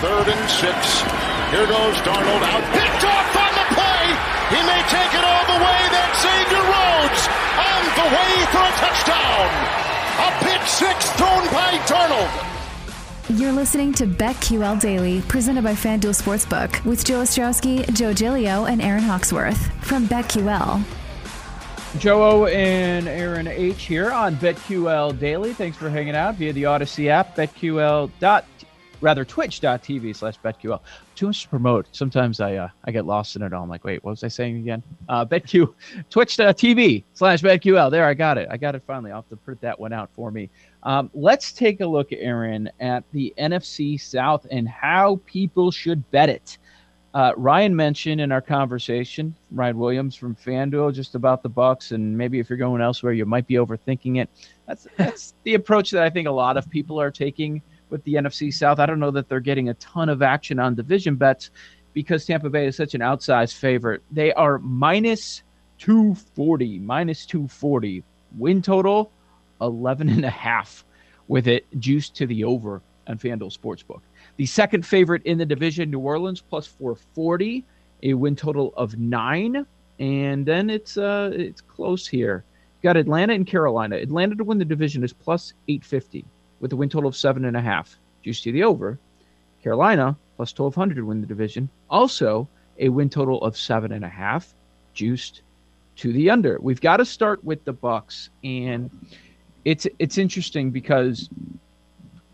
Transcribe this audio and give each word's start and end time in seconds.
Third 0.00 0.28
and 0.28 0.48
six. 0.48 1.02
Here 1.50 1.66
goes 1.66 1.96
Darnold 2.06 2.42
out. 2.46 2.62
Picked 2.70 3.02
off 3.02 3.34
on 3.34 3.50
the 3.50 3.66
play. 3.74 4.04
He 4.54 4.60
may 4.62 4.80
take 4.86 5.12
it 5.12 5.24
all 5.26 5.44
the 5.50 5.58
way. 5.58 5.80
Then 5.90 6.10
Xavier 6.22 6.62
Rhodes 6.62 7.22
on 7.58 7.82
the 7.98 8.06
way 8.14 8.32
for 8.54 8.62
a 8.62 8.74
touchdown. 8.78 9.48
A 10.22 10.30
pick 10.44 10.62
six 10.68 11.10
thrown 11.18 11.44
by 11.50 11.78
Darnold. 11.86 12.30
You're 13.40 13.50
listening 13.50 13.92
to 13.94 14.06
BetQL 14.06 14.80
Daily, 14.80 15.20
presented 15.22 15.64
by 15.64 15.72
FanDuel 15.72 16.14
Sportsbook, 16.14 16.84
with 16.84 17.04
Joe 17.04 17.22
Ostrowski, 17.22 17.92
Joe 17.92 18.12
Gilio, 18.12 18.70
and 18.70 18.80
Erin 18.80 19.02
Hawksworth 19.02 19.70
from 19.84 20.06
BetQL. 20.06 20.80
Joe 21.98 22.22
O 22.22 22.46
and 22.46 23.08
Erin 23.08 23.48
H 23.48 23.84
here 23.84 24.12
on 24.12 24.36
BetQL 24.36 25.18
Daily. 25.18 25.54
Thanks 25.54 25.76
for 25.76 25.90
hanging 25.90 26.14
out 26.14 26.36
via 26.36 26.52
the 26.52 26.66
Odyssey 26.66 27.10
app, 27.10 27.34
BetQL 27.34 28.10
dot 28.20 28.46
rather 29.00 29.24
twitch.tv 29.24 30.14
slash 30.14 30.38
betql 30.40 30.80
too 31.14 31.26
much 31.26 31.42
to 31.42 31.48
promote. 31.48 31.86
Sometimes 31.92 32.40
i 32.40 32.56
uh, 32.56 32.68
i 32.84 32.90
get 32.90 33.06
lost 33.06 33.36
in 33.36 33.42
it 33.42 33.52
all. 33.52 33.62
I'm 33.62 33.68
like 33.68 33.84
wait 33.84 34.02
what 34.04 34.10
was 34.10 34.24
i 34.24 34.28
saying 34.28 34.56
again? 34.56 34.82
Uh 35.08 35.24
betq 35.24 35.72
twitch.tv 36.10 37.04
slash 37.14 37.42
betql. 37.42 37.90
There 37.90 38.06
i 38.06 38.14
got 38.14 38.38
it. 38.38 38.48
I 38.50 38.56
got 38.56 38.74
it 38.74 38.82
finally. 38.86 39.10
I'll 39.10 39.22
have 39.22 39.28
to 39.30 39.36
print 39.36 39.60
that 39.60 39.78
one 39.78 39.92
out 39.92 40.10
for 40.14 40.30
me. 40.30 40.50
Um, 40.82 41.10
let's 41.14 41.52
take 41.52 41.80
a 41.80 41.86
look 41.86 42.12
Erin 42.12 42.70
at 42.80 43.04
the 43.12 43.34
nfc 43.38 44.00
south 44.00 44.46
and 44.50 44.68
how 44.68 45.20
people 45.26 45.70
should 45.70 46.08
bet 46.10 46.28
it. 46.28 46.58
Uh, 47.14 47.32
Ryan 47.36 47.74
mentioned 47.74 48.20
in 48.20 48.30
our 48.30 48.42
conversation, 48.42 49.34
Ryan 49.50 49.78
Williams 49.78 50.14
from 50.14 50.36
FanDuel, 50.36 50.94
just 50.94 51.14
about 51.14 51.42
the 51.42 51.48
Bucks, 51.48 51.92
and 51.92 52.16
maybe 52.16 52.38
if 52.38 52.50
you're 52.50 52.58
going 52.58 52.82
elsewhere, 52.82 53.14
you 53.14 53.24
might 53.24 53.46
be 53.46 53.54
overthinking 53.54 54.20
it. 54.20 54.28
That's 54.66 54.86
that's 54.96 55.34
the 55.44 55.54
approach 55.54 55.90
that 55.92 56.02
I 56.02 56.10
think 56.10 56.28
a 56.28 56.32
lot 56.32 56.56
of 56.56 56.68
people 56.70 57.00
are 57.00 57.10
taking 57.10 57.62
with 57.90 58.02
the 58.04 58.14
NFC 58.14 58.52
South. 58.52 58.78
I 58.78 58.86
don't 58.86 59.00
know 59.00 59.10
that 59.10 59.28
they're 59.28 59.40
getting 59.40 59.68
a 59.68 59.74
ton 59.74 60.08
of 60.08 60.22
action 60.22 60.58
on 60.58 60.74
division 60.74 61.16
bets 61.16 61.50
because 61.94 62.24
Tampa 62.24 62.50
Bay 62.50 62.66
is 62.66 62.76
such 62.76 62.94
an 62.94 63.00
outsized 63.00 63.54
favorite. 63.54 64.02
They 64.10 64.32
are 64.34 64.58
minus 64.58 65.42
240, 65.78 66.78
minus 66.80 67.26
240. 67.26 68.02
Win 68.36 68.62
total 68.62 69.10
11 69.60 70.08
and 70.08 70.24
a 70.24 70.30
half 70.30 70.84
with 71.28 71.46
it 71.46 71.66
juiced 71.78 72.14
to 72.16 72.26
the 72.26 72.44
over 72.44 72.82
on 73.06 73.18
FanDuel 73.18 73.56
Sportsbook. 73.56 74.00
The 74.36 74.46
second 74.46 74.84
favorite 74.84 75.22
in 75.24 75.38
the 75.38 75.46
division, 75.46 75.90
New 75.90 76.00
Orleans, 76.00 76.40
plus 76.40 76.66
440, 76.66 77.64
a 78.02 78.14
win 78.14 78.36
total 78.36 78.72
of 78.76 78.98
nine. 78.98 79.66
And 79.98 80.46
then 80.46 80.70
it's 80.70 80.96
uh 80.96 81.32
it's 81.34 81.60
close 81.60 82.06
here. 82.06 82.44
got 82.82 82.96
Atlanta 82.96 83.32
and 83.32 83.46
Carolina. 83.46 83.96
Atlanta 83.96 84.36
to 84.36 84.44
win 84.44 84.58
the 84.58 84.64
division 84.64 85.02
is 85.02 85.12
plus 85.12 85.54
850 85.66 86.24
with 86.60 86.72
a 86.72 86.76
win 86.76 86.88
total 86.88 87.08
of 87.08 87.16
seven 87.16 87.44
and 87.44 87.56
a 87.56 87.60
half. 87.60 87.96
Juice 88.22 88.40
to 88.42 88.52
the 88.52 88.64
over. 88.64 88.98
Carolina 89.62 90.16
plus 90.36 90.56
1200 90.56 90.96
to 90.96 91.06
win 91.06 91.20
the 91.20 91.26
division. 91.26 91.68
Also 91.90 92.48
a 92.78 92.88
win 92.88 93.10
total 93.10 93.42
of 93.42 93.56
seven 93.56 93.92
and 93.92 94.04
a 94.04 94.08
half. 94.08 94.54
Juiced 94.94 95.42
to 95.96 96.12
the 96.12 96.30
under. 96.30 96.58
We've 96.60 96.80
got 96.80 96.98
to 96.98 97.04
start 97.04 97.42
with 97.44 97.64
the 97.64 97.72
Bucks, 97.72 98.30
and 98.44 98.90
it's 99.64 99.86
it's 99.98 100.16
interesting 100.16 100.70
because 100.70 101.28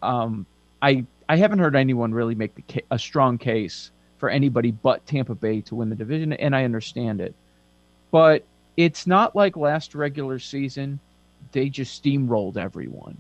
um, 0.03 0.47
I 0.83 1.05
I 1.29 1.37
haven't 1.37 1.59
heard 1.59 1.75
anyone 1.75 2.13
really 2.13 2.35
make 2.35 2.55
the, 2.55 2.85
a 2.91 2.99
strong 2.99 3.39
case 3.39 3.91
for 4.19 4.29
anybody 4.29 4.71
but 4.71 5.05
Tampa 5.07 5.35
Bay 5.35 5.63
to 5.63 5.75
win 5.75 5.89
the 5.89 5.97
division, 5.97 6.35
and 6.35 6.55
I 6.55 6.65
understand 6.65 7.21
it, 7.21 7.35
but 8.11 8.45
it's 8.77 9.07
not 9.07 9.35
like 9.35 9.57
last 9.57 9.95
regular 9.95 10.39
season 10.39 11.01
they 11.53 11.69
just 11.69 12.03
steamrolled 12.03 12.57
everyone. 12.57 13.17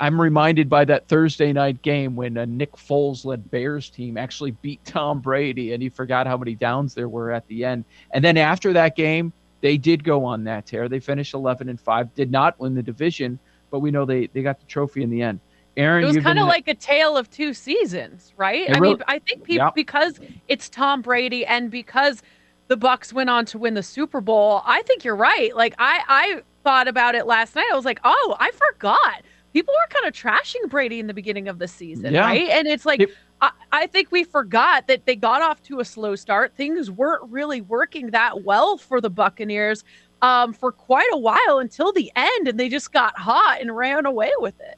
I'm 0.00 0.20
reminded 0.20 0.70
by 0.70 0.86
that 0.86 1.06
Thursday 1.06 1.52
night 1.52 1.82
game 1.82 2.16
when 2.16 2.36
a 2.38 2.46
Nick 2.46 2.72
Foles 2.72 3.24
led 3.24 3.50
Bears 3.50 3.90
team 3.90 4.16
actually 4.16 4.52
beat 4.52 4.82
Tom 4.84 5.20
Brady, 5.20 5.74
and 5.74 5.82
he 5.82 5.90
forgot 5.90 6.26
how 6.26 6.36
many 6.38 6.54
downs 6.54 6.94
there 6.94 7.08
were 7.08 7.30
at 7.30 7.46
the 7.48 7.64
end. 7.64 7.84
And 8.12 8.24
then 8.24 8.38
after 8.38 8.72
that 8.72 8.96
game, 8.96 9.32
they 9.60 9.76
did 9.76 10.02
go 10.02 10.24
on 10.24 10.44
that 10.44 10.66
tear. 10.66 10.88
They 10.88 11.00
finished 11.00 11.34
11 11.34 11.68
and 11.68 11.80
five, 11.80 12.14
did 12.14 12.30
not 12.30 12.58
win 12.58 12.74
the 12.74 12.82
division, 12.82 13.38
but 13.70 13.80
we 13.80 13.90
know 13.90 14.06
they 14.06 14.28
they 14.28 14.42
got 14.42 14.60
the 14.60 14.66
trophy 14.66 15.02
in 15.02 15.10
the 15.10 15.22
end. 15.22 15.40
Erin, 15.76 16.04
it 16.04 16.06
was 16.06 16.16
kind 16.18 16.38
of 16.38 16.46
like 16.46 16.68
a 16.68 16.74
tale 16.74 17.18
of 17.18 17.30
two 17.30 17.52
seasons, 17.52 18.32
right? 18.38 18.74
I 18.74 18.80
mean, 18.80 19.02
I 19.06 19.18
think 19.18 19.44
people 19.44 19.66
yeah. 19.66 19.70
because 19.74 20.18
it's 20.48 20.70
Tom 20.70 21.02
Brady 21.02 21.44
and 21.44 21.70
because 21.70 22.22
the 22.68 22.78
Bucks 22.78 23.12
went 23.12 23.28
on 23.28 23.44
to 23.46 23.58
win 23.58 23.74
the 23.74 23.82
Super 23.82 24.22
Bowl. 24.22 24.62
I 24.64 24.80
think 24.82 25.04
you're 25.04 25.16
right. 25.16 25.54
Like 25.54 25.74
I 25.78 26.00
I 26.08 26.42
thought 26.64 26.88
about 26.88 27.14
it 27.14 27.26
last 27.26 27.54
night. 27.54 27.68
I 27.70 27.76
was 27.76 27.84
like, 27.84 28.00
oh, 28.04 28.36
I 28.40 28.52
forgot 28.52 29.22
people 29.56 29.72
were 29.72 29.88
kind 29.88 30.06
of 30.06 30.12
trashing 30.12 30.68
Brady 30.68 31.00
in 31.00 31.06
the 31.06 31.14
beginning 31.14 31.48
of 31.48 31.58
the 31.58 31.66
season, 31.66 32.12
yeah. 32.12 32.20
right? 32.20 32.46
And 32.50 32.68
it's 32.68 32.84
like, 32.84 33.00
it, 33.00 33.08
I, 33.40 33.50
I, 33.72 33.86
think 33.86 34.12
we 34.12 34.22
forgot 34.22 34.86
that 34.86 35.06
they 35.06 35.16
got 35.16 35.40
off 35.40 35.62
to 35.62 35.80
a 35.80 35.84
slow 35.84 36.14
start. 36.14 36.54
Things 36.54 36.90
weren't 36.90 37.22
really 37.30 37.62
working 37.62 38.10
that 38.10 38.44
well 38.44 38.76
for 38.76 39.00
the 39.00 39.08
Buccaneers 39.08 39.82
um, 40.20 40.52
for 40.52 40.72
quite 40.72 41.08
a 41.10 41.16
while 41.16 41.58
until 41.58 41.90
the 41.90 42.12
end, 42.14 42.48
and 42.48 42.60
they 42.60 42.68
just 42.68 42.92
got 42.92 43.18
hot 43.18 43.62
and 43.62 43.74
ran 43.74 44.04
away 44.04 44.30
with 44.40 44.60
it. 44.60 44.76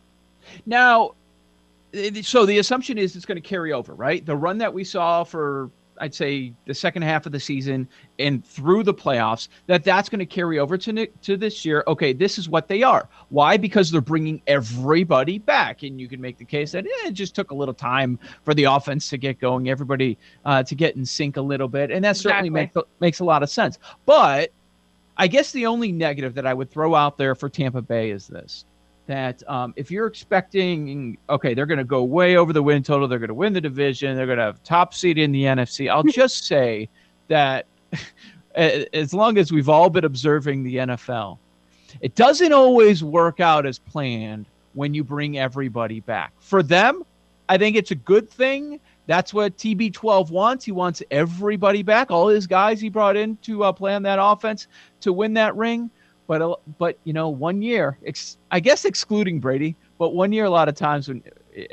Now, 0.64 1.16
so 2.22 2.46
the 2.46 2.58
assumption 2.58 2.98
is 2.98 3.16
it's 3.16 3.26
going 3.26 3.42
to 3.42 3.48
carry 3.48 3.72
over, 3.72 3.96
right? 3.96 4.24
The 4.24 4.36
run 4.36 4.58
that 4.58 4.72
we 4.72 4.84
saw 4.84 5.24
for 5.24 5.72
I'd 6.00 6.14
say 6.14 6.52
the 6.66 6.74
second 6.74 7.02
half 7.02 7.26
of 7.26 7.32
the 7.32 7.40
season 7.40 7.88
and 8.18 8.44
through 8.44 8.82
the 8.82 8.94
playoffs 8.94 9.48
that 9.66 9.84
that's 9.84 10.08
going 10.08 10.18
to 10.20 10.26
carry 10.26 10.58
over 10.58 10.76
to 10.78 11.06
to 11.06 11.36
this 11.36 11.64
year. 11.64 11.84
Okay, 11.86 12.12
this 12.12 12.38
is 12.38 12.48
what 12.48 12.68
they 12.68 12.82
are. 12.82 13.08
Why? 13.28 13.56
Because 13.56 13.90
they're 13.90 14.00
bringing 14.00 14.42
everybody 14.46 15.38
back, 15.38 15.82
and 15.82 16.00
you 16.00 16.08
can 16.08 16.20
make 16.20 16.38
the 16.38 16.44
case 16.44 16.72
that 16.72 16.86
eh, 16.86 17.08
it 17.08 17.12
just 17.12 17.34
took 17.34 17.50
a 17.50 17.54
little 17.54 17.74
time 17.74 18.18
for 18.44 18.54
the 18.54 18.64
offense 18.64 19.08
to 19.10 19.18
get 19.18 19.38
going, 19.38 19.68
everybody 19.68 20.18
uh, 20.44 20.62
to 20.62 20.74
get 20.74 20.96
in 20.96 21.04
sync 21.04 21.36
a 21.36 21.42
little 21.42 21.68
bit, 21.68 21.90
and 21.90 22.04
that 22.04 22.16
certainly 22.16 22.50
makes 22.50 22.76
makes 23.00 23.20
a 23.20 23.24
lot 23.24 23.42
of 23.42 23.50
sense. 23.50 23.78
But 24.06 24.50
I 25.16 25.26
guess 25.26 25.52
the 25.52 25.66
only 25.66 25.92
negative 25.92 26.34
that 26.34 26.46
I 26.46 26.54
would 26.54 26.70
throw 26.70 26.94
out 26.94 27.18
there 27.18 27.34
for 27.34 27.48
Tampa 27.48 27.82
Bay 27.82 28.10
is 28.10 28.28
this 28.28 28.64
that 29.08 29.42
um, 29.48 29.72
if 29.74 29.90
you're 29.90 30.06
expecting, 30.06 31.16
okay, 31.30 31.54
they're 31.54 31.66
going 31.66 31.78
to 31.78 31.84
go 31.84 32.04
way 32.04 32.36
over 32.36 32.52
the 32.52 32.62
win 32.62 32.82
total, 32.82 33.08
they're 33.08 33.18
going 33.18 33.28
to 33.28 33.34
win 33.34 33.54
the 33.54 33.60
division, 33.60 34.16
they're 34.16 34.26
going 34.26 34.38
to 34.38 34.44
have 34.44 34.62
top 34.62 34.94
seed 34.94 35.18
in 35.18 35.32
the 35.32 35.42
NFC. 35.42 35.90
I'll 35.90 36.02
just 36.04 36.46
say 36.46 36.88
that 37.26 37.66
as 38.54 39.14
long 39.14 39.38
as 39.38 39.50
we've 39.50 39.68
all 39.68 39.88
been 39.88 40.04
observing 40.04 40.62
the 40.62 40.76
NFL, 40.76 41.38
it 42.02 42.14
doesn't 42.14 42.52
always 42.52 43.02
work 43.02 43.40
out 43.40 43.64
as 43.64 43.78
planned 43.78 44.46
when 44.74 44.92
you 44.92 45.02
bring 45.02 45.38
everybody 45.38 46.00
back. 46.00 46.34
For 46.38 46.62
them, 46.62 47.02
I 47.48 47.56
think 47.56 47.76
it's 47.76 47.90
a 47.92 47.96
good 47.96 48.28
thing. 48.28 48.78
That's 49.06 49.32
what 49.32 49.56
TB12 49.56 50.30
wants. 50.30 50.66
He 50.66 50.72
wants 50.72 51.02
everybody 51.10 51.82
back, 51.82 52.10
all 52.10 52.28
his 52.28 52.46
guys 52.46 52.78
he 52.78 52.90
brought 52.90 53.16
in 53.16 53.38
to 53.38 53.64
uh, 53.64 53.72
play 53.72 53.94
on 53.94 54.02
that 54.02 54.18
offense 54.20 54.66
to 55.00 55.14
win 55.14 55.32
that 55.34 55.56
ring. 55.56 55.90
But 56.28 56.42
uh, 56.42 56.54
but 56.78 56.98
you 57.02 57.12
know, 57.12 57.28
one 57.30 57.60
year, 57.62 57.98
ex- 58.06 58.38
I 58.52 58.60
guess 58.60 58.84
excluding 58.84 59.40
Brady, 59.40 59.74
but 59.98 60.14
one 60.14 60.30
year, 60.30 60.44
a 60.44 60.50
lot 60.50 60.68
of 60.68 60.76
times 60.76 61.08
when 61.08 61.24
eh, 61.56 61.66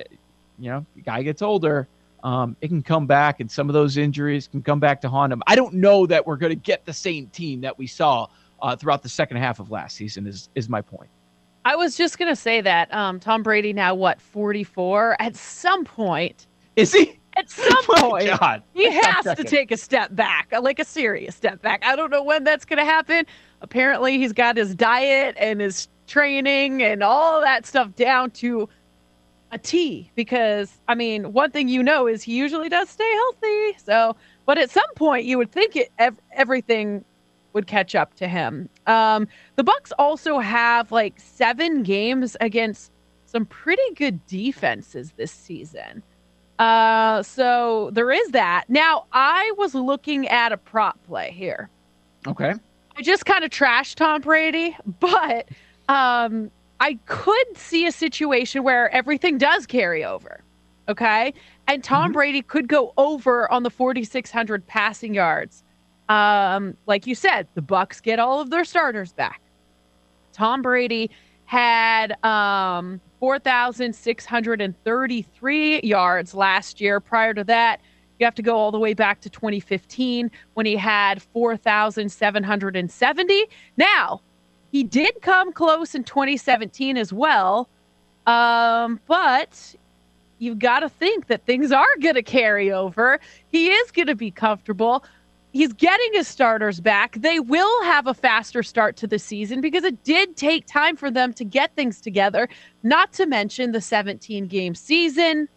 you 0.58 0.72
know 0.72 0.84
the 0.96 1.02
guy 1.02 1.22
gets 1.22 1.44
older, 1.44 1.88
um, 2.24 2.56
it 2.62 2.70
can 2.70 2.82
come 2.82 3.06
back, 3.06 3.42
and 3.42 3.52
some 3.52 3.70
of 3.70 3.74
those 3.74 3.98
injuries 3.98 4.48
can 4.48 4.64
come 4.64 4.80
back 4.80 5.02
to 5.02 5.10
haunt 5.10 5.32
him. 5.32 5.44
I 5.46 5.56
don't 5.56 5.76
know 5.76 6.08
that 6.08 6.26
we're 6.26 6.38
going 6.38 6.52
to 6.52 6.56
get 6.56 6.86
the 6.86 6.94
same 6.94 7.28
team 7.28 7.62
that 7.62 7.78
we 7.78 7.86
saw 7.86 8.28
uh, 8.62 8.76
throughout 8.76 9.04
the 9.04 9.10
second 9.10 9.38
half 9.38 9.60
of 9.60 9.70
last 9.70 9.98
season. 9.98 10.26
Is 10.26 10.50
is 10.56 10.70
my 10.70 10.82
point. 10.82 11.10
I 11.66 11.76
was 11.76 11.98
just 11.98 12.18
going 12.20 12.32
to 12.32 12.36
say 12.36 12.62
that 12.62 12.94
um, 12.94 13.20
Tom 13.20 13.42
Brady 13.44 13.74
now 13.74 13.96
what 13.96 14.22
44 14.22 15.20
at 15.20 15.36
some 15.36 15.84
point. 15.84 16.46
Is 16.76 16.94
he? 16.94 17.20
At 17.36 17.50
some 17.50 17.84
point, 17.84 18.28
God. 18.28 18.64
he 18.74 18.90
has 19.02 19.26
to 19.36 19.44
take 19.44 19.72
a 19.72 19.78
step 19.78 20.16
back, 20.16 20.54
like 20.62 20.80
a 20.80 20.86
serious 20.86 21.36
step 21.36 21.62
back. 21.62 21.84
I 21.84 21.96
don't 21.96 22.12
know 22.12 22.24
when 22.24 22.44
that's 22.44 22.66
going 22.66 22.78
to 22.78 22.86
happen, 22.86 23.26
apparently 23.66 24.20
he's 24.20 24.32
got 24.32 24.56
his 24.56 24.76
diet 24.76 25.36
and 25.40 25.60
his 25.60 25.88
training 26.06 26.84
and 26.84 27.02
all 27.02 27.42
that 27.42 27.66
stuff 27.66 27.96
down 27.96 28.30
to 28.30 28.70
a 29.52 29.58
T 29.58 30.12
because 30.14 30.72
I 30.88 30.94
mean, 30.94 31.34
one 31.34 31.50
thing 31.50 31.68
you 31.68 31.82
know 31.82 32.06
is 32.08 32.22
he 32.22 32.36
usually 32.36 32.70
does 32.70 32.90
stay 32.90 33.12
healthy. 33.12 33.78
So, 33.84 34.16
but 34.46 34.60
at 34.60 34.70
some 34.70 34.94
point 34.96 35.26
you 35.26 35.40
would 35.40 35.52
think 35.52 35.76
it 35.76 35.92
ev- 35.98 36.20
everything 36.34 37.04
would 37.54 37.66
catch 37.66 37.96
up 37.96 38.14
to 38.18 38.28
him. 38.28 38.70
Um, 38.86 39.28
the 39.56 39.64
Bucks 39.64 39.92
also 39.98 40.38
have 40.38 40.92
like 40.92 41.20
seven 41.20 41.82
games 41.82 42.38
against 42.42 42.92
some 43.26 43.48
pretty 43.48 43.94
good 43.96 44.24
defenses 44.28 45.12
this 45.18 45.32
season. 45.32 46.04
Uh, 46.60 47.24
so 47.24 47.90
there 47.94 48.12
is 48.12 48.30
that. 48.30 48.66
Now, 48.70 49.06
I 49.12 49.52
was 49.58 49.74
looking 49.74 50.28
at 50.28 50.52
a 50.52 50.58
prop 50.58 51.02
play 51.08 51.32
here. 51.32 51.70
Okay. 52.28 52.54
I 52.98 53.02
just 53.02 53.26
kind 53.26 53.44
of 53.44 53.50
trashed 53.50 53.96
Tom 53.96 54.22
Brady, 54.22 54.76
but 55.00 55.50
um, 55.90 56.50
I 56.80 56.98
could 57.06 57.58
see 57.58 57.86
a 57.86 57.92
situation 57.92 58.64
where 58.64 58.90
everything 58.94 59.38
does 59.38 59.66
carry 59.66 60.06
over. 60.06 60.42
Okay. 60.88 61.34
And 61.68 61.84
Tom 61.84 62.06
mm-hmm. 62.06 62.14
Brady 62.14 62.42
could 62.42 62.68
go 62.68 62.94
over 62.98 63.52
on 63.52 63.64
the 63.64 63.70
4,600 63.70 64.66
passing 64.68 65.14
yards. 65.14 65.64
Um, 66.10 66.78
like 66.86 67.08
you 67.08 67.16
said, 67.16 67.48
the 67.56 67.62
Bucks 67.62 68.00
get 68.00 68.20
all 68.20 68.40
of 68.40 68.52
their 68.52 68.64
starters 68.64 69.12
back. 69.14 69.42
Tom 70.32 70.62
Brady 70.62 71.10
had 71.46 72.24
um, 72.24 73.02
4,633 73.20 75.82
yards 75.82 76.36
last 76.36 76.80
year. 76.80 77.00
Prior 77.00 77.34
to 77.34 77.44
that, 77.46 77.82
you 78.20 78.26
have 78.26 78.36
to 78.36 78.42
go 78.42 78.56
all 78.56 78.72
the 78.72 78.80
way 78.80 78.94
back 78.94 79.22
to 79.22 79.30
2015 79.30 80.30
when 80.54 80.66
he 80.66 80.76
had 80.76 81.22
4,770. 81.22 83.46
Now, 83.78 84.22
he 84.72 84.84
did 84.84 85.22
come 85.22 85.54
close 85.54 85.96
in 85.96 86.04
2017 86.04 86.98
as 86.98 87.14
well, 87.14 87.70
um, 88.28 89.00
but 89.08 89.76
you've 90.40 90.60
got 90.60 90.82
to 90.82 90.90
think 90.90 91.28
that 91.28 91.46
things 91.46 91.72
are 91.72 91.86
going 92.02 92.16
to 92.16 92.24
carry 92.24 92.72
over. 92.72 93.20
He 93.52 93.70
is 93.70 93.92
going 93.92 94.08
to 94.08 94.16
be 94.16 94.32
comfortable. 94.32 95.06
He's 95.54 95.72
getting 95.72 96.10
his 96.12 96.28
starters 96.28 96.82
back. 96.82 97.16
They 97.22 97.40
will 97.40 97.84
have 97.84 98.08
a 98.08 98.14
faster 98.14 98.62
start 98.62 98.98
to 98.98 99.08
the 99.08 99.18
season 99.18 99.62
because 99.62 99.86
it 99.86 100.04
did 100.04 100.36
take 100.36 100.68
time 100.68 100.98
for 100.98 101.10
them 101.10 101.32
to 101.34 101.46
get 101.46 101.74
things 101.76 102.02
together, 102.02 102.50
not 102.84 103.14
to 103.14 103.26
mention 103.26 103.72
the 103.72 103.80
17 103.80 104.48
game 104.48 104.76
season. 104.76 105.48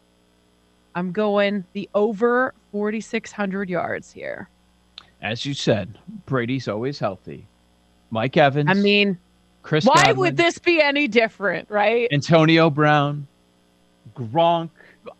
I'm 0.95 1.13
going 1.13 1.65
the 1.73 1.89
over 1.95 2.55
4,600 2.73 3.71
yards 3.71 4.13
here. 4.13 4.49
As 5.23 5.45
you 5.45 5.55
said, 5.55 5.99
Brady's 6.27 6.69
always 6.69 6.99
healthy. 6.99 7.47
Mike 8.11 8.37
Evans. 8.37 8.69
I 8.71 8.75
mean, 8.75 9.19
Chris. 9.63 9.85
Why 9.85 9.97
Godwin, 9.97 10.17
would 10.19 10.37
this 10.37 10.59
be 10.59 10.81
any 10.81 11.09
different, 11.09 11.69
right? 11.71 12.09
Antonio 12.13 12.71
Brown, 12.71 13.27
Gronk. 14.15 14.71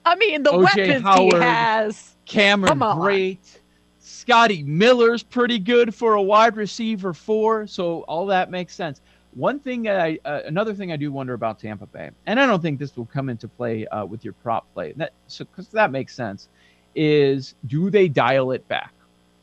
I 0.05 0.15
mean, 0.17 0.43
the 0.43 0.51
OJ 0.51 0.63
weapons 0.63 1.03
Howard, 1.03 1.35
he 1.35 1.39
has. 1.41 2.17
Cameron 2.25 2.79
Brate. 2.79 3.59
Scotty 3.99 4.63
Miller's 4.63 5.23
pretty 5.23 5.59
good 5.59 5.95
for 5.95 6.15
a 6.15 6.23
wide 6.23 6.57
receiver 6.57 7.13
four, 7.13 7.67
so 7.67 8.03
all 8.03 8.27
that 8.27 8.51
makes 8.51 8.75
sense. 8.75 9.01
One 9.39 9.61
thing 9.61 9.85
that 9.85 10.01
I, 10.01 10.19
uh, 10.25 10.41
another 10.47 10.75
thing 10.75 10.91
I 10.91 10.97
do 10.97 11.13
wonder 11.13 11.33
about 11.33 11.61
Tampa 11.61 11.87
Bay, 11.87 12.11
and 12.27 12.41
I 12.41 12.47
don't 12.47 12.61
think 12.61 12.81
this 12.81 12.97
will 12.97 13.07
come 13.07 13.29
into 13.29 13.47
play 13.47 13.87
uh, 13.87 14.05
with 14.05 14.25
your 14.25 14.33
prop 14.33 14.67
play, 14.75 14.95
that 14.97 15.13
so 15.29 15.45
because 15.45 15.69
that 15.69 15.93
makes 15.93 16.13
sense, 16.13 16.49
is 16.97 17.55
do 17.69 17.89
they 17.89 18.09
dial 18.09 18.51
it 18.51 18.67
back? 18.67 18.93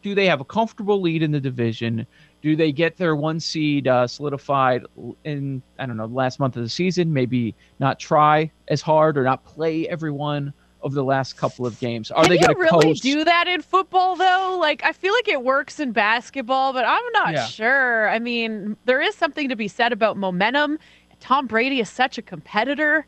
Do 0.01 0.13
they 0.13 0.25
have 0.25 0.41
a 0.41 0.43
comfortable 0.43 0.99
lead 0.99 1.23
in 1.23 1.31
the 1.31 1.39
division? 1.39 2.05
Do 2.41 2.57
they 2.57 2.73
get 2.73 2.97
their 2.97 3.15
one 3.15 3.39
seed 3.39 3.87
uh, 3.87 4.05
solidified 4.05 4.83
in 5.23 5.61
I 5.79 5.85
don't 5.85 5.95
know 5.95 6.07
the 6.07 6.13
last 6.13 6.41
month 6.41 6.57
of 6.57 6.63
the 6.63 6.69
season? 6.69 7.13
Maybe 7.13 7.55
not 7.79 7.97
try 7.97 8.51
as 8.67 8.81
hard 8.81 9.17
or 9.17 9.23
not 9.23 9.45
play 9.45 9.87
everyone 9.87 10.53
of 10.85 10.93
the 10.93 11.03
last 11.03 11.35
couple 11.35 11.65
of 11.65 11.77
games. 11.79 12.11
Are 12.11 12.23
Can 12.23 12.31
they 12.31 12.37
going 12.37 12.55
to 12.55 12.61
really 12.61 12.87
coast? 12.89 13.01
do 13.03 13.23
that 13.25 13.47
in 13.47 13.61
football 13.61 14.15
though? 14.15 14.57
Like 14.61 14.83
I 14.85 14.93
feel 14.93 15.11
like 15.13 15.27
it 15.27 15.43
works 15.43 15.79
in 15.79 15.91
basketball, 15.91 16.71
but 16.73 16.85
I'm 16.85 17.03
not 17.13 17.33
Yeah. 17.33 17.45
sure. 17.47 18.07
I 18.09 18.19
mean, 18.19 18.77
there 18.85 19.01
is 19.01 19.15
something 19.15 19.49
to 19.49 19.55
be 19.55 19.67
said 19.67 19.91
about 19.91 20.15
momentum. 20.15 20.77
Tom 21.19 21.47
Brady 21.47 21.79
is 21.79 21.89
such 21.89 22.17
a 22.17 22.21
competitor. 22.21 23.05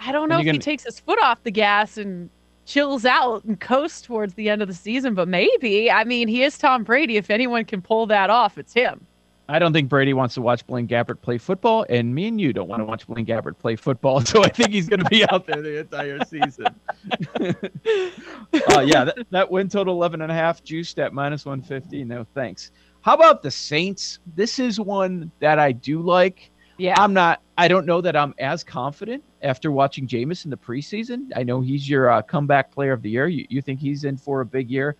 I 0.00 0.10
don't 0.12 0.28
know 0.28 0.38
if 0.38 0.44
you're 0.44 0.54
he 0.54 0.58
takes 0.58 0.84
his 0.84 0.98
foot 0.98 1.20
off 1.22 1.42
the 1.44 1.50
gas 1.52 1.96
and 1.96 2.28
chills 2.66 3.04
out 3.04 3.44
and 3.44 3.58
coasts 3.60 4.00
towards 4.02 4.34
the 4.34 4.48
end 4.48 4.60
of 4.62 4.68
the 4.68 4.74
season, 4.74 5.14
but 5.14 5.28
maybe. 5.28 5.90
I 5.90 6.04
mean, 6.04 6.26
he 6.26 6.42
is 6.42 6.58
Tom 6.58 6.82
Brady. 6.84 7.16
If 7.18 7.30
anyone 7.30 7.64
can 7.64 7.82
pull 7.82 8.06
that 8.06 8.30
off, 8.30 8.58
it's 8.58 8.72
him. 8.72 9.06
I 9.50 9.58
don't 9.58 9.72
think 9.72 9.88
Brady 9.88 10.14
wants 10.14 10.34
to 10.36 10.42
watch 10.42 10.64
Blaine 10.66 10.86
Gabbert 10.86 11.20
play 11.20 11.36
football, 11.36 11.84
and 11.88 12.14
me 12.14 12.28
and 12.28 12.40
you 12.40 12.52
don't 12.52 12.68
want 12.68 12.80
to 12.80 12.84
watch 12.84 13.06
Blaine 13.06 13.26
Gabbert 13.26 13.58
play 13.58 13.76
football. 13.76 14.20
So 14.30 14.44
I 14.44 14.48
think 14.48 14.70
he's 14.70 14.88
going 14.88 15.00
to 15.00 15.10
be 15.10 15.28
out 15.28 15.46
there 15.46 15.60
the 15.60 15.80
entire 15.80 16.24
season. 16.24 16.66
uh, 18.70 18.80
yeah, 18.80 19.04
that, 19.04 19.26
that 19.30 19.50
win 19.50 19.68
total 19.68 19.94
11 19.94 20.22
and 20.22 20.30
a 20.30 20.34
half, 20.34 20.62
juiced 20.62 21.00
at 21.00 21.12
minus 21.12 21.44
150. 21.44 22.04
No 22.04 22.24
thanks. 22.32 22.70
How 23.00 23.14
about 23.14 23.42
the 23.42 23.50
Saints? 23.50 24.20
This 24.36 24.60
is 24.60 24.78
one 24.78 25.32
that 25.40 25.58
I 25.58 25.72
do 25.72 26.00
like. 26.00 26.52
Yeah. 26.78 26.94
I'm 26.96 27.12
not. 27.12 27.42
I 27.58 27.66
don't 27.66 27.86
know 27.86 28.00
that 28.00 28.14
I'm 28.14 28.34
as 28.38 28.62
confident 28.62 29.24
after 29.42 29.72
watching 29.72 30.06
Jameis 30.06 30.44
in 30.44 30.50
the 30.50 30.56
preseason. 30.56 31.30
I 31.34 31.42
know 31.42 31.60
he's 31.60 31.88
your 31.88 32.10
uh, 32.10 32.22
comeback 32.22 32.70
player 32.70 32.92
of 32.92 33.02
the 33.02 33.10
year. 33.10 33.26
You, 33.26 33.46
you 33.48 33.62
think 33.62 33.80
he's 33.80 34.04
in 34.04 34.16
for 34.16 34.42
a 34.42 34.46
big 34.46 34.70
year? 34.70 34.96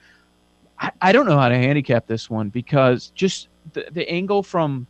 I, 0.81 0.91
I 1.01 1.13
don't 1.13 1.27
know 1.27 1.39
how 1.39 1.49
to 1.49 1.57
handicap 1.57 2.07
this 2.07 2.29
one 2.29 2.49
because 2.49 3.11
just 3.11 3.49
the, 3.73 3.87
the 3.91 4.09
angle 4.09 4.43
from 4.43 4.87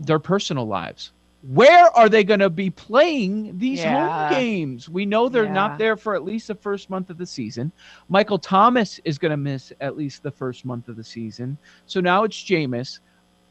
their 0.00 0.18
personal 0.18 0.66
lives. 0.66 1.12
Where 1.42 1.96
are 1.96 2.08
they 2.08 2.24
going 2.24 2.40
to 2.40 2.50
be 2.50 2.70
playing 2.70 3.56
these 3.58 3.78
Yeah. 3.80 4.28
home 4.28 4.38
games? 4.38 4.88
We 4.88 5.06
know 5.06 5.28
they're 5.28 5.44
Yeah. 5.44 5.52
not 5.52 5.78
there 5.78 5.96
for 5.96 6.14
at 6.14 6.24
least 6.24 6.48
the 6.48 6.54
first 6.54 6.90
month 6.90 7.08
of 7.08 7.18
the 7.18 7.26
season. 7.26 7.70
Michael 8.08 8.38
Thomas 8.38 9.00
is 9.04 9.16
going 9.16 9.30
to 9.30 9.36
miss 9.36 9.72
at 9.80 9.96
least 9.96 10.22
the 10.22 10.30
first 10.30 10.64
month 10.64 10.88
of 10.88 10.96
the 10.96 11.04
season. 11.04 11.56
So 11.86 12.00
now 12.00 12.24
it's 12.24 12.36
Jameis. 12.36 12.98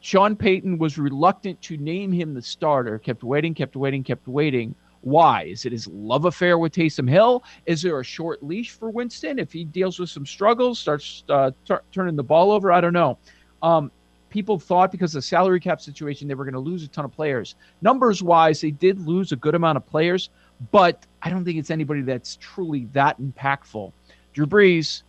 Sean 0.00 0.36
Payton 0.36 0.78
was 0.78 0.98
reluctant 0.98 1.60
to 1.62 1.76
name 1.78 2.12
him 2.12 2.34
the 2.34 2.42
starter, 2.42 2.98
kept 2.98 3.24
waiting, 3.24 3.54
kept 3.54 3.76
waiting, 3.76 4.04
kept 4.04 4.28
waiting. 4.28 4.74
Why? 5.00 5.44
Is 5.44 5.64
it 5.64 5.72
his 5.72 5.86
love 5.86 6.26
affair 6.26 6.58
with 6.58 6.72
Taysom 6.72 7.08
Hill? 7.08 7.44
Is 7.64 7.80
there 7.80 7.98
a 7.98 8.04
short 8.04 8.42
leash 8.42 8.72
for 8.72 8.90
Winston 8.90 9.38
if 9.38 9.52
he 9.52 9.64
deals 9.64 9.98
with 9.98 10.10
some 10.10 10.26
struggles, 10.26 10.78
starts 10.78 11.24
uh, 11.28 11.52
tur- 11.64 11.82
turning 11.92 12.16
the 12.16 12.24
ball 12.24 12.50
over? 12.52 12.72
I 12.72 12.80
don't 12.80 12.92
know. 12.92 13.16
Um, 13.62 13.90
people 14.30 14.58
thought 14.58 14.90
because 14.90 15.14
of 15.14 15.18
the 15.20 15.26
salary 15.26 15.60
cap 15.60 15.80
situation 15.80 16.28
they 16.28 16.34
were 16.34 16.44
going 16.44 16.54
to 16.54 16.60
lose 16.60 16.82
a 16.82 16.88
ton 16.88 17.04
of 17.04 17.12
players. 17.12 17.54
Numbers 17.82 18.22
wise, 18.22 18.60
they 18.60 18.70
did 18.70 19.00
lose 19.06 19.32
a 19.32 19.36
good 19.36 19.54
amount 19.54 19.76
of 19.76 19.86
players, 19.86 20.30
but 20.72 21.06
I 21.22 21.30
don't 21.30 21.44
think 21.44 21.58
it's 21.58 21.70
anybody 21.70 22.02
that's 22.02 22.36
truly 22.40 22.88
that 22.92 23.20
impactful. 23.20 23.92
Drew 24.32 24.46
Brees 24.46 25.02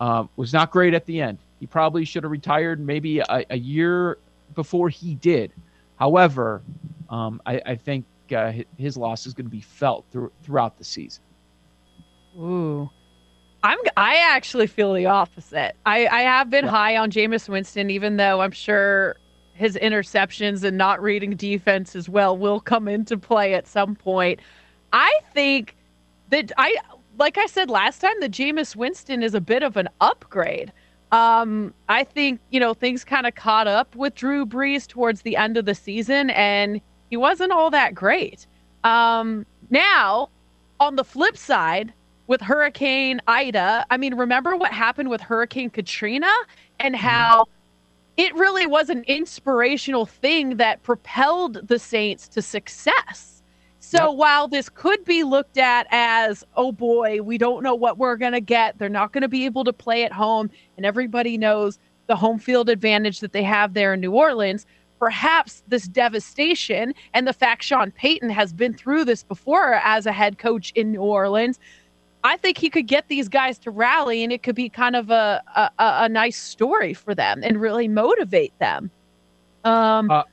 uh, 0.00 0.24
was 0.36 0.52
not 0.52 0.70
great 0.70 0.94
at 0.94 1.06
the 1.06 1.20
end. 1.20 1.38
He 1.58 1.66
probably 1.66 2.04
should 2.04 2.22
have 2.22 2.32
retired 2.32 2.80
maybe 2.80 3.20
a, 3.20 3.44
a 3.50 3.58
year 3.58 4.18
before 4.54 4.88
he 4.88 5.14
did. 5.16 5.52
However, 5.98 6.62
um, 7.10 7.42
I, 7.44 7.60
I 7.66 7.74
think 7.76 8.04
uh, 8.34 8.52
his 8.78 8.96
loss 8.96 9.26
is 9.26 9.34
going 9.34 9.46
to 9.46 9.50
be 9.50 9.60
felt 9.60 10.04
through, 10.10 10.32
throughout 10.42 10.78
the 10.78 10.84
season. 10.84 11.22
Ooh. 12.38 12.88
I'm 13.62 13.78
I 13.96 14.16
actually 14.16 14.66
feel 14.66 14.92
the 14.94 15.06
opposite. 15.06 15.76
I, 15.84 16.06
I 16.06 16.22
have 16.22 16.50
been 16.50 16.64
Yeah. 16.64 16.70
high 16.70 16.96
on 16.96 17.10
Jameis 17.10 17.48
Winston, 17.48 17.90
even 17.90 18.16
though 18.16 18.40
I'm 18.40 18.52
sure 18.52 19.16
his 19.52 19.76
interceptions 19.76 20.64
and 20.64 20.78
not 20.78 21.02
reading 21.02 21.36
defense 21.36 21.94
as 21.94 22.08
well 22.08 22.36
will 22.36 22.60
come 22.60 22.88
into 22.88 23.18
play 23.18 23.52
at 23.54 23.66
some 23.66 23.94
point. 23.94 24.40
I 24.92 25.12
think 25.34 25.76
that 26.30 26.52
I 26.56 26.74
like 27.18 27.36
I 27.36 27.46
said 27.46 27.68
last 27.68 28.00
time 28.00 28.18
that 28.20 28.30
Jameis 28.30 28.74
Winston 28.74 29.22
is 29.22 29.34
a 29.34 29.40
bit 29.40 29.62
of 29.62 29.76
an 29.76 29.88
upgrade. 30.00 30.72
Um, 31.12 31.74
I 31.88 32.04
think, 32.04 32.40
you 32.50 32.60
know, 32.60 32.72
things 32.72 33.04
kind 33.04 33.26
of 33.26 33.34
caught 33.34 33.66
up 33.66 33.94
with 33.96 34.14
Drew 34.14 34.46
Brees 34.46 34.86
towards 34.86 35.22
the 35.22 35.36
end 35.36 35.56
of 35.56 35.66
the 35.66 35.74
season 35.74 36.30
and 36.30 36.80
he 37.10 37.16
wasn't 37.16 37.52
all 37.52 37.68
that 37.70 37.94
great. 37.94 38.46
Um, 38.84 39.44
now, 39.70 40.30
on 40.78 40.94
the 40.96 41.04
flip 41.04 41.36
side, 41.36 41.92
with 42.30 42.40
Hurricane 42.40 43.20
Ida, 43.26 43.84
I 43.90 43.96
mean, 43.96 44.14
remember 44.14 44.56
what 44.56 44.72
happened 44.72 45.10
with 45.10 45.20
Hurricane 45.20 45.68
Katrina 45.68 46.30
and 46.78 46.94
mm-hmm. 46.94 47.04
how 47.04 47.46
it 48.16 48.32
really 48.36 48.66
was 48.66 48.88
an 48.88 49.02
inspirational 49.08 50.06
thing 50.06 50.56
that 50.58 50.80
propelled 50.84 51.66
the 51.66 51.76
Saints 51.76 52.28
to 52.28 52.40
success. 52.40 53.42
So 53.80 54.10
Yep. 54.10 54.16
while 54.16 54.46
this 54.46 54.68
could 54.68 55.04
be 55.04 55.24
looked 55.24 55.58
at 55.58 55.88
as, 55.90 56.44
oh 56.54 56.70
boy, 56.70 57.20
we 57.20 57.36
don't 57.36 57.64
know 57.64 57.74
what 57.74 57.98
we're 57.98 58.16
going 58.16 58.30
to 58.30 58.40
get, 58.40 58.78
they're 58.78 58.88
not 58.88 59.12
going 59.12 59.22
to 59.22 59.28
be 59.28 59.44
able 59.44 59.64
to 59.64 59.72
play 59.72 60.04
at 60.04 60.12
home, 60.12 60.50
and 60.76 60.86
everybody 60.86 61.36
knows 61.36 61.80
the 62.06 62.14
home 62.14 62.38
field 62.38 62.68
advantage 62.68 63.18
that 63.20 63.32
they 63.32 63.42
have 63.42 63.74
there 63.74 63.92
in 63.94 64.00
New 64.00 64.12
Orleans, 64.12 64.66
perhaps 65.00 65.64
this 65.66 65.88
devastation 65.88 66.94
and 67.12 67.26
the 67.26 67.32
fact 67.32 67.64
Sean 67.64 67.90
Payton 67.90 68.30
has 68.30 68.52
been 68.52 68.74
through 68.74 69.06
this 69.06 69.24
before 69.24 69.74
as 69.82 70.06
a 70.06 70.12
head 70.12 70.38
coach 70.38 70.70
in 70.76 70.92
New 70.92 71.00
Orleans 71.00 71.58
I 72.22 72.36
think 72.36 72.58
he 72.58 72.68
could 72.70 72.86
get 72.86 73.08
these 73.08 73.28
guys 73.28 73.58
to 73.60 73.70
rally, 73.70 74.22
and 74.22 74.32
it 74.32 74.42
could 74.42 74.54
be 74.54 74.68
kind 74.68 74.96
of 74.96 75.10
a 75.10 75.42
a, 75.56 75.70
a 75.78 76.08
nice 76.08 76.36
story 76.36 76.94
for 76.94 77.14
them 77.14 77.42
and 77.42 77.60
really 77.60 77.88
motivate 77.88 78.56
them. 78.58 78.90
Um, 79.64 80.10
Uh, 80.10 80.24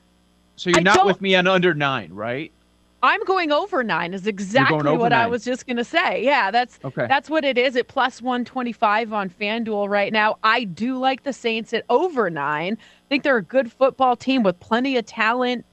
So 0.56 0.70
you're 0.70 0.80
I 0.80 0.82
not 0.82 1.06
with 1.06 1.20
me 1.20 1.34
on 1.36 1.46
under 1.46 1.74
nine, 1.74 2.12
right? 2.12 2.52
I'm 3.00 3.22
going 3.26 3.52
over 3.52 3.84
nine. 3.84 4.12
Is 4.12 4.26
exactly 4.26 4.96
what 4.96 5.12
I 5.12 5.26
was 5.28 5.44
just 5.44 5.66
gonna 5.68 5.84
say. 5.84 6.24
Yeah, 6.24 6.50
that's 6.50 6.80
Okay. 6.84 7.06
that's 7.06 7.30
what 7.30 7.44
it 7.44 7.56
is 7.56 7.76
at 7.76 7.86
plus 7.86 8.20
125 8.20 9.12
on 9.12 9.30
FanDuel 9.30 9.88
right 9.88 10.12
now. 10.12 10.36
I 10.42 10.64
do 10.64 10.98
like 10.98 11.22
the 11.22 11.32
Saints 11.32 11.72
at 11.72 11.84
over 11.88 12.28
nine. 12.28 12.76
I 12.80 13.04
think 13.08 13.22
they're 13.22 13.36
a 13.36 13.42
good 13.42 13.70
football 13.70 14.16
team 14.16 14.42
with 14.42 14.58
plenty 14.58 14.96
of 14.96 15.06
talent. 15.06 15.64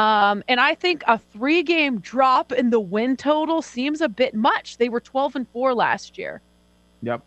Um, 0.00 0.42
and 0.48 0.60
I 0.60 0.74
think 0.74 1.02
a 1.06 1.18
three 1.18 1.62
game 1.62 2.00
drop 2.00 2.52
in 2.52 2.70
the 2.70 2.80
win 2.80 3.16
total 3.16 3.60
seems 3.60 4.00
a 4.00 4.08
bit 4.08 4.34
much. 4.34 4.78
They 4.78 4.88
were 4.88 5.00
12 5.00 5.36
and 5.36 5.48
4 5.48 5.74
last 5.74 6.16
year. 6.16 6.40
Yep. 7.02 7.22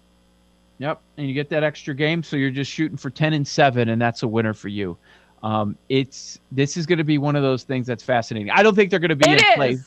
Yep. 0.80 1.02
And 1.18 1.28
you 1.28 1.34
get 1.34 1.50
that 1.50 1.64
extra 1.64 1.94
game, 1.94 2.24
so 2.24 2.36
you're 2.36 2.50
just 2.50 2.72
shooting 2.72 2.98
for 2.98 3.10
ten 3.10 3.34
and 3.34 3.48
seven, 3.48 3.90
and 3.90 4.02
that's 4.02 4.24
a 4.24 4.28
winner 4.28 4.54
for 4.54 4.70
you. 4.70 4.98
Um, 5.44 5.78
it's 5.88 6.40
this 6.52 6.78
is 6.78 6.86
going 6.86 6.98
to 6.98 7.04
be 7.04 7.18
one 7.18 7.36
of 7.36 7.44
those 7.44 7.64
things 7.64 7.86
that's 7.86 8.04
fascinating. 8.04 8.50
I 8.50 8.64
don't 8.64 8.76
think 8.76 8.90
they're 8.90 9.00
going 9.00 9.10
to 9.10 9.16
be 9.16 9.30
It 9.30 9.42
in 9.42 9.54
play 9.54 9.72
is. 9.74 9.86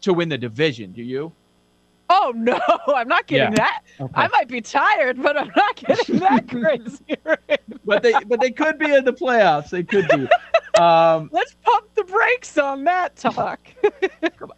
to 0.00 0.14
win 0.14 0.28
the 0.28 0.38
division. 0.38 0.92
Do 0.92 1.02
you? 1.02 1.32
Oh 2.08 2.32
no, 2.36 2.58
I'm 2.86 3.08
not 3.08 3.26
getting 3.26 3.52
yeah. 3.52 3.56
that. 3.56 3.82
Okay. 4.00 4.12
I 4.14 4.28
might 4.28 4.48
be 4.48 4.60
tired, 4.60 5.20
but 5.22 5.36
I'm 5.36 5.50
not 5.56 5.76
getting 5.76 6.18
that 6.20 6.48
crazy. 6.48 7.16
but 7.84 8.02
they 8.02 8.12
but 8.26 8.40
they 8.40 8.50
could 8.52 8.78
be 8.78 8.94
in 8.94 9.04
the 9.04 9.12
playoffs. 9.12 9.70
They 9.70 9.82
could 9.82 10.08
be. 10.08 10.28
Um, 10.78 11.28
Let's 11.32 11.56
brakes 12.10 12.58
on 12.58 12.84
that 12.84 13.16
talk. 13.16 13.60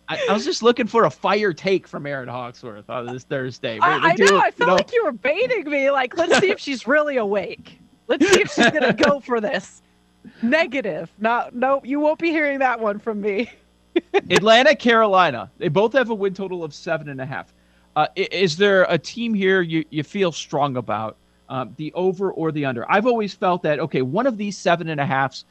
I, 0.08 0.26
I, 0.28 0.32
was 0.32 0.44
just 0.44 0.62
looking 0.62 0.86
for 0.86 1.04
a 1.04 1.10
fire 1.10 1.52
take 1.52 1.86
from 1.86 2.06
Erin 2.06 2.28
Hawksworth 2.28 2.88
on 2.88 3.06
this 3.06 3.24
Thursday. 3.24 3.78
I, 3.80 4.10
I 4.10 4.14
know. 4.18 4.38
I 4.38 4.50
felt 4.50 4.68
know, 4.68 4.74
like 4.74 4.92
you 4.92 5.04
were 5.04 5.12
baiting 5.12 5.68
me. 5.68 5.90
Like, 5.90 6.16
let's 6.16 6.38
see 6.38 6.50
if 6.50 6.58
she's 6.58 6.86
really 6.86 7.16
awake. 7.16 7.78
Let's 8.08 8.28
see 8.28 8.40
if 8.40 8.52
she's 8.52 8.70
gonna 8.70 8.92
go 9.08 9.20
for 9.20 9.40
this. 9.40 9.82
Negative. 10.42 11.10
Not. 11.18 11.54
No. 11.54 11.80
You 11.84 12.00
won't 12.00 12.18
be 12.18 12.30
hearing 12.30 12.58
that 12.60 12.80
one 12.80 12.98
from 12.98 13.20
me. 13.20 13.50
Atlanta, 14.30 14.74
Carolina. 14.74 15.50
They 15.58 15.68
both 15.68 15.92
have 15.94 16.10
a 16.10 16.14
win 16.14 16.34
total 16.34 16.64
of 16.64 16.74
seven 16.74 17.08
and 17.08 17.20
a 17.20 17.26
half. 17.26 17.52
Uh, 17.96 18.06
is 18.16 18.56
there 18.56 18.84
a 18.84 18.96
team 18.96 19.34
here 19.34 19.62
you, 19.62 19.84
you 19.90 20.02
feel 20.02 20.32
strong 20.32 20.76
about? 20.76 21.16
Um, 21.48 21.74
the 21.78 21.92
over 21.94 22.30
or 22.30 22.52
the 22.52 22.64
under? 22.64 22.88
I've 22.88 23.06
always 23.06 23.34
felt 23.34 23.64
that 23.64 23.80
okay, 23.80 24.02
one 24.02 24.26
of 24.28 24.36
these 24.36 24.56
seven 24.56 24.88
and 24.88 25.00
a 25.00 25.06
halfs, 25.06 25.44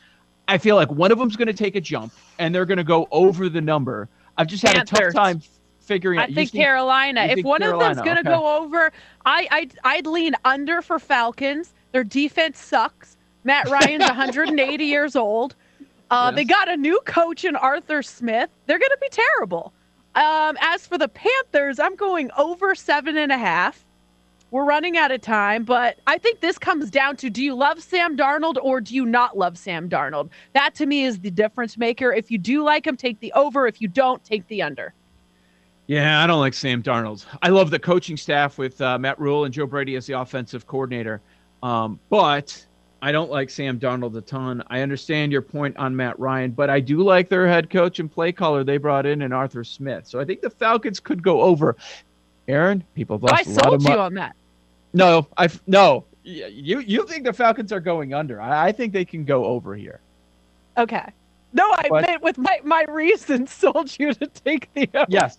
I 0.50 0.58
feel 0.58 0.75
like 0.75 0.91
one 0.91 1.12
of 1.12 1.20
them's 1.20 1.36
going 1.36 1.48
to 1.48 1.53
take 1.53 1.75
a 1.75 1.82
jump 1.82 2.12
and 2.39 2.53
they're 2.53 2.65
going 2.65 2.79
to 2.79 2.84
go 2.84 3.08
over 3.12 3.50
the 3.50 3.62
number. 3.62 4.10
I've 4.36 4.48
just 4.48 4.63
had 4.63 4.75
Panthers. 4.75 5.13
a 5.13 5.13
tough 5.13 5.13
time 5.13 5.41
figuring 5.79 6.18
out. 6.18 6.24
I 6.24 6.25
think, 6.27 6.51
think 6.51 6.53
Carolina. 6.53 7.25
If 7.25 7.36
think 7.36 7.48
one 7.48 7.62
Carolina, 7.62 7.91
of 7.91 7.98
them's 7.98 8.06
going 8.06 8.24
to 8.24 8.29
okay. 8.32 8.39
go 8.39 8.58
over, 8.58 8.91
I 9.25 9.48
I'd, 9.51 9.74
I'd 9.84 10.08
lean 10.08 10.36
under 10.46 10.82
for 10.82 10.98
Falcons. 10.98 11.74
Their 11.91 12.03
defense 12.03 12.60
sucks. 12.60 13.15
Matt 13.44 13.70
Ryan's 13.70 14.06
180 14.06 14.86
years 14.86 15.15
old. 15.15 15.56
Uh, 16.10 16.32
yes. 16.32 16.36
They 16.36 16.46
got 16.46 16.68
a 16.68 16.77
new 16.77 17.00
coach 17.06 17.46
in 17.46 17.56
Arthur 17.56 18.01
Smith. 18.01 18.50
They're 18.65 18.79
going 18.79 18.89
to 18.89 18.98
be 19.00 19.10
terrible. 19.10 19.72
Um, 20.15 20.58
as 20.60 20.88
for 20.88 20.98
the 20.98 21.08
Panthers, 21.08 21.79
I'm 21.79 21.96
going 21.96 22.32
over 22.36 22.74
seven 22.74 23.18
and 23.18 23.32
a 23.32 23.38
half. 23.38 23.86
We're 24.51 24.65
running 24.65 24.98
out 24.98 25.12
of 25.12 25.22
time, 25.22 25.63
but 25.63 26.00
I 26.08 26.18
think 26.18 26.39
this 26.39 26.58
comes 26.58 26.89
down 26.89 27.18
to 27.18 27.29
do 27.29 27.44
you 27.44 27.53
love 27.53 27.82
Sam 27.82 28.18
Darnold 28.18 28.58
or 28.62 28.82
do 28.82 28.96
you 28.96 29.06
not 29.06 29.38
love 29.38 29.58
Sam 29.58 29.88
Darnold? 29.88 30.29
That 30.53 30.74
to 30.75 30.88
me 30.88 31.03
is 31.03 31.20
the 31.20 31.29
difference 31.29 31.77
maker. 31.77 32.12
If 32.12 32.32
you 32.32 32.39
do 32.39 32.63
like 32.63 32.88
him, 32.88 32.98
take 32.98 33.20
the 33.20 33.32
over. 33.34 33.68
If 33.68 33.79
you 33.79 33.88
don't, 33.88 34.24
take 34.24 34.48
the 34.48 34.63
under. 34.63 34.94
Yeah, 35.86 36.24
I 36.24 36.27
don't 36.27 36.39
like 36.39 36.53
Sam 36.53 36.82
Darnold. 36.82 37.25
I 37.41 37.50
love 37.50 37.70
the 37.70 37.79
coaching 37.79 38.18
staff 38.18 38.58
with 38.58 38.79
uh, 38.82 38.98
Matt 38.98 39.20
Rhule 39.20 39.46
and 39.46 39.53
Joe 39.53 39.68
Brady 39.68 39.96
as 39.96 40.08
the 40.08 40.20
offensive 40.20 40.65
coordinator. 40.65 41.22
Um, 41.62 42.00
but 42.10 42.65
I 43.01 43.12
don't 43.12 43.29
like 43.29 43.50
Sam 43.50 43.79
Darnold 43.79 44.15
a 44.18 44.22
ton. 44.22 44.63
I 44.68 44.82
understand 44.82 45.32
your 45.32 45.41
point 45.41 45.77
on 45.77 45.96
Matt 45.96 46.20
Ryan, 46.20 46.51
but 46.51 46.70
I 46.70 46.79
do 46.79 47.01
like 47.01 47.29
their 47.29 47.48
head 47.48 47.70
coach 47.70 48.00
and 48.00 48.12
play 48.12 48.32
caller 48.32 48.63
they 48.63 48.77
brought 48.77 49.06
in 49.06 49.22
and 49.22 49.34
Arthur 49.34 49.63
Smith. 49.63 50.08
So 50.08 50.20
I 50.20 50.25
think 50.25 50.41
the 50.41 50.50
Falcons 50.50 51.00
could 51.00 51.24
go 51.24 51.41
over. 51.41 51.75
Erin, 52.48 52.84
people 52.96 53.18
have 53.18 53.24
lost 53.24 53.48
I 53.48 53.51
a 53.51 53.53
lot 53.53 53.74
of 53.74 53.84
money. 53.84 53.96
you 53.96 54.01
on 54.01 54.13
that. 54.15 54.36
No, 54.93 55.27
I 55.38 55.50
no. 55.67 56.05
You 56.24 56.79
you 56.79 57.05
think 57.08 57.25
the 57.25 57.34
Falcons 57.34 57.72
are 57.72 57.79
going 57.79 58.13
under? 58.13 58.41
I, 58.41 58.67
I 58.67 58.72
think 58.72 58.93
they 58.93 59.05
can 59.05 59.25
go 59.25 59.46
over 59.46 59.75
here. 59.75 60.01
Okay. 60.77 61.05
No, 61.51 61.67
I 61.72 61.88
but, 61.89 62.08
meant 62.08 62.22
with 62.22 62.38
my 62.38 62.60
my 62.63 62.86
reasons 62.89 63.51
sold 63.53 63.98
you 64.00 64.13
to 64.13 64.27
take 64.27 64.72
the 64.74 64.89
over. 64.93 65.08
Yes. 65.10 65.38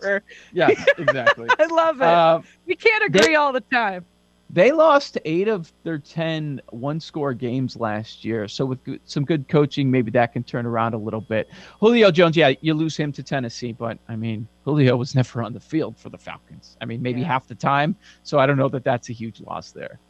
Yes, 0.53 0.85
exactly. 0.99 1.49
I 1.59 1.67
love 1.67 2.01
it. 2.01 2.09
Um, 2.09 2.45
we 2.67 2.75
can't 2.75 3.05
agree 3.05 3.29
they, 3.29 3.35
all 3.37 3.53
the 3.53 3.61
time. 3.61 4.05
They 4.53 4.73
lost 4.73 5.17
eight 5.25 5.47
of 5.47 5.73
their 5.85 5.99
10 5.99 6.61
one 6.71 6.99
score 6.99 7.35
games 7.35 7.77
last 7.77 8.25
year. 8.25 8.49
So, 8.49 8.67
with 8.67 8.79
some 9.05 9.25
good 9.25 9.49
coaching, 9.49 9.91
maybe 9.91 10.11
that 10.13 10.33
can 10.33 10.43
turn 10.43 10.67
around 10.67 10.95
a 10.95 10.99
little 10.99 11.21
bit. 11.21 11.49
Julio 11.79 12.11
Jones, 12.11 12.37
yeah, 12.37 12.53
you 12.61 12.75
lose 12.75 12.97
him 12.97 13.13
to 13.13 13.23
Tennessee, 13.23 13.73
but 13.73 13.99
I 14.09 14.17
mean, 14.17 14.49
Julio 14.65 14.97
was 14.97 15.15
never 15.15 15.43
on 15.43 15.53
the 15.53 15.61
field 15.61 15.97
for 15.97 16.09
the 16.09 16.19
Falcons. 16.19 16.77
I 16.81 16.85
mean, 16.85 17.01
maybe 17.01 17.21
yeah. 17.21 17.29
half 17.29 17.47
the 17.47 17.55
time. 17.55 17.95
So, 18.25 18.39
I 18.39 18.47
don't 18.47 18.57
know 18.57 18.69
that 18.69 18.85
that's 18.85 19.09
a 19.09 19.13
huge 19.13 19.41
loss 19.41 19.71
there. 19.71 20.01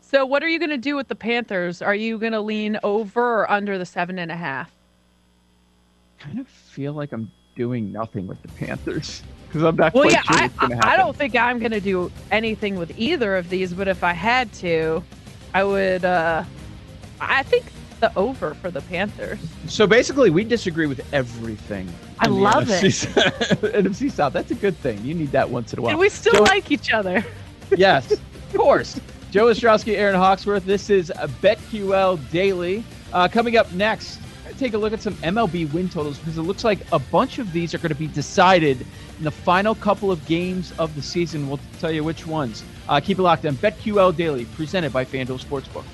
So, 0.00 0.24
what 0.24 0.42
are 0.42 0.48
you 0.48 0.58
going 0.58 0.70
to 0.70 0.78
do 0.78 0.96
with 0.96 1.08
the 1.08 1.14
Panthers? 1.14 1.82
Are 1.82 1.94
you 1.94 2.18
going 2.18 2.32
to 2.32 2.40
lean 2.40 2.78
over 2.82 3.40
or 3.40 3.50
under 3.50 3.76
the 3.76 3.86
seven 3.86 4.18
and 4.18 4.30
a 4.30 4.36
half? 4.36 4.70
kind 6.24 6.38
of 6.38 6.48
feel 6.48 6.92
like 6.92 7.12
I'm 7.12 7.30
doing 7.54 7.92
nothing 7.92 8.26
with 8.26 8.40
the 8.42 8.48
Panthers 8.48 9.22
because 9.46 9.62
I'm 9.62 9.76
not 9.76 9.94
well, 9.94 10.10
yeah, 10.10 10.22
sure 10.22 10.50
I, 10.58 10.92
I 10.92 10.96
don't 10.96 11.16
think 11.16 11.36
I'm 11.36 11.58
going 11.58 11.72
to 11.72 11.80
do 11.80 12.10
anything 12.30 12.76
with 12.76 12.98
either 12.98 13.36
of 13.36 13.48
these, 13.48 13.72
but 13.72 13.88
if 13.88 14.02
I 14.02 14.12
had 14.12 14.52
to, 14.54 15.02
I 15.52 15.64
would. 15.64 16.04
uh 16.04 16.44
I 17.20 17.42
think 17.44 17.64
the 18.00 18.16
over 18.18 18.54
for 18.54 18.70
the 18.70 18.82
Panthers. 18.82 19.38
So 19.66 19.86
basically, 19.86 20.30
we 20.30 20.44
disagree 20.44 20.86
with 20.86 21.00
everything. 21.12 21.90
I 22.18 22.26
love 22.26 22.64
NFC, 22.64 23.16
it. 23.16 23.60
NFC 23.84 24.10
South. 24.10 24.32
That's 24.32 24.50
a 24.50 24.56
good 24.56 24.76
thing. 24.78 25.02
You 25.04 25.14
need 25.14 25.32
that 25.32 25.48
once 25.48 25.72
in 25.72 25.78
a 25.78 25.82
while. 25.82 25.90
And 25.90 25.98
we 25.98 26.08
still 26.08 26.34
Joe, 26.34 26.42
like 26.42 26.70
each 26.70 26.92
other. 26.92 27.24
yes, 27.76 28.12
of 28.12 28.54
course. 28.54 29.00
Joe 29.30 29.46
Ostrowski, 29.46 29.96
Erin 29.96 30.14
Hawksworth. 30.14 30.64
This 30.64 30.90
is 30.90 31.12
BetQL 31.42 32.30
Daily. 32.30 32.84
Uh, 33.12 33.28
coming 33.28 33.56
up 33.56 33.70
next, 33.72 34.20
take 34.58 34.74
a 34.74 34.78
look 34.78 34.92
at 34.92 35.00
some 35.00 35.14
MLB 35.14 35.72
win 35.72 35.88
totals 35.88 36.18
because 36.18 36.38
it 36.38 36.42
looks 36.42 36.64
like 36.64 36.80
a 36.92 36.98
bunch 36.98 37.38
of 37.38 37.52
these 37.52 37.74
are 37.74 37.78
going 37.78 37.90
to 37.90 37.94
be 37.94 38.06
decided 38.06 38.86
in 39.18 39.24
the 39.24 39.30
final 39.30 39.74
couple 39.74 40.10
of 40.10 40.24
games 40.26 40.72
of 40.78 40.94
the 40.94 41.02
season. 41.02 41.48
We'll 41.48 41.60
tell 41.80 41.90
you 41.90 42.04
which 42.04 42.26
ones. 42.26 42.62
Uh, 42.88 43.00
keep 43.00 43.18
it 43.18 43.22
locked 43.22 43.46
on 43.46 43.54
BetQL 43.56 44.14
Daily, 44.16 44.44
presented 44.44 44.92
by 44.92 45.04
FanDuel 45.04 45.42
Sportsbook. 45.44 45.84